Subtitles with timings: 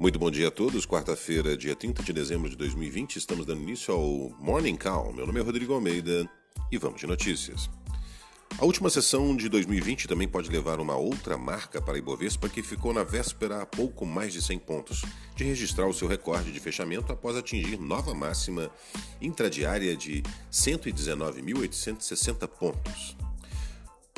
[0.00, 0.86] Muito bom dia a todos.
[0.86, 5.12] Quarta-feira, dia 30 de dezembro de 2020, estamos dando início ao Morning Call.
[5.12, 6.26] Meu nome é Rodrigo Almeida
[6.72, 7.68] e vamos de notícias.
[8.58, 12.62] A última sessão de 2020 também pode levar uma outra marca para a Ibovespa, que
[12.62, 15.04] ficou na véspera a pouco mais de 100 pontos,
[15.36, 18.70] de registrar o seu recorde de fechamento após atingir nova máxima
[19.20, 23.18] intradiária de 119.860 pontos.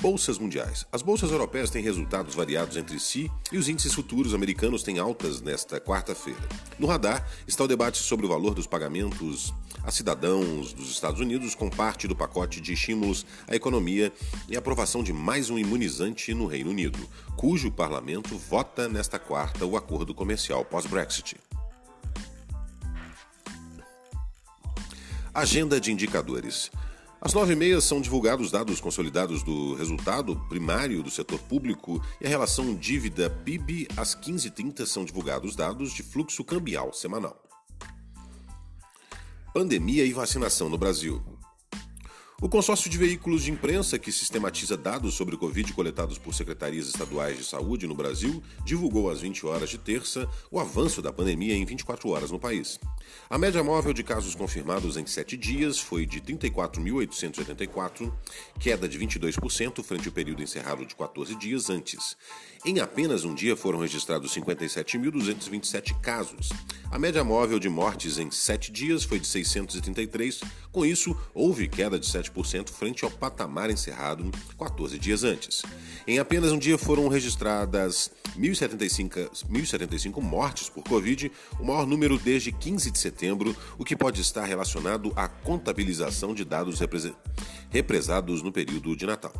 [0.03, 0.85] Bolsas mundiais.
[0.91, 5.41] As bolsas europeias têm resultados variados entre si e os índices futuros americanos têm altas
[5.41, 6.41] nesta quarta-feira.
[6.77, 11.55] No radar está o debate sobre o valor dos pagamentos a cidadãos dos Estados Unidos
[11.55, 14.13] com parte do pacote de estímulos à economia
[14.49, 16.99] e a aprovação de mais um imunizante no Reino Unido,
[17.37, 21.37] cujo parlamento vota nesta quarta o acordo comercial pós-Brexit.
[25.33, 26.73] Agenda de indicadores.
[27.25, 32.27] Às nove e meia são divulgados dados consolidados do resultado primário do setor público e
[32.27, 33.87] a relação dívida-PIB.
[33.97, 37.41] Às 15h30 são divulgados dados de fluxo cambial semanal.
[39.55, 41.23] Pandemia e vacinação no Brasil.
[42.43, 46.89] O consórcio de veículos de imprensa que sistematiza dados sobre o Covid coletados por secretarias
[46.89, 51.55] estaduais de saúde no Brasil divulgou às 20 horas de terça o avanço da pandemia
[51.55, 52.81] em 24 horas no país.
[53.31, 58.13] A média móvel de casos confirmados em 7 dias foi de 34.884,
[58.59, 62.17] queda de 22% frente ao período encerrado de 14 dias antes.
[62.67, 66.49] Em apenas um dia foram registrados 57.227 casos.
[66.93, 71.99] A média móvel de mortes em 7 dias foi de 633, com isso houve queda
[71.99, 75.63] de 7 7% frente ao patamar encerrado 14 dias antes.
[76.07, 82.53] Em apenas um dia foram registradas 1.075, 1.075 mortes por Covid, o maior número desde
[82.53, 86.79] 15 de setembro, o que pode estar relacionado à contabilização de dados
[87.71, 89.33] represados no período de Natal.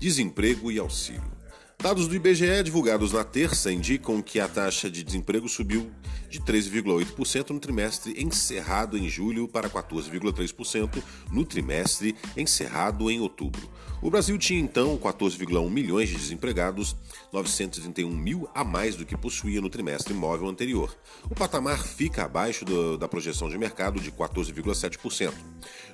[0.00, 1.41] Desemprego e auxílio.
[1.82, 5.90] Dados do IBGE divulgados na terça indicam que a taxa de desemprego subiu
[6.30, 11.02] de 13,8% no trimestre encerrado em julho para 14,3%
[11.32, 13.68] no trimestre encerrado em outubro.
[14.00, 16.96] O Brasil tinha então 14,1 milhões de desempregados,
[17.32, 20.96] 931 mil a mais do que possuía no trimestre móvel anterior.
[21.30, 25.32] O patamar fica abaixo do, da projeção de mercado de 14,7%.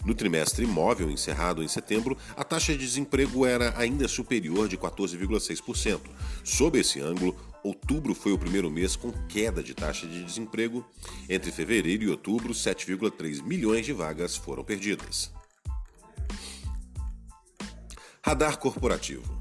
[0.05, 5.78] No trimestre móvel encerrado em setembro, a taxa de desemprego era ainda superior de 14,6%.
[6.45, 10.85] Sob esse ângulo, outubro foi o primeiro mês com queda de taxa de desemprego.
[11.29, 15.31] Entre fevereiro e outubro, 7,3 milhões de vagas foram perdidas.
[18.23, 19.39] Radar corporativo.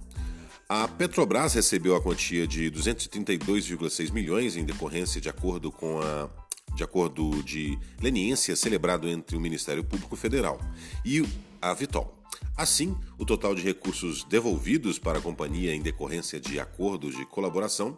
[0.69, 6.29] A Petrobras recebeu a quantia de 232,6 milhões em decorrência de acordo com a
[6.75, 10.61] de acordo de leniência celebrado entre o Ministério Público Federal
[11.03, 11.27] e
[11.61, 12.17] a Vitol.
[12.55, 17.97] Assim, o total de recursos devolvidos para a companhia em decorrência de acordos de colaboração,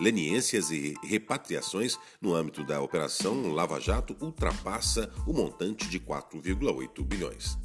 [0.00, 7.56] leniências e repatriações no âmbito da Operação Lava Jato ultrapassa o montante de 4,8 bilhões.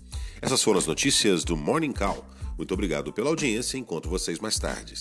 [0.41, 2.25] Essas foram as notícias do Morning Call.
[2.57, 3.77] Muito obrigado pela audiência.
[3.77, 4.95] Encontro vocês mais tarde.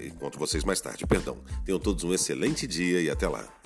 [0.00, 1.38] Encontro vocês mais tarde, perdão.
[1.64, 3.61] Tenham todos um excelente dia e até lá.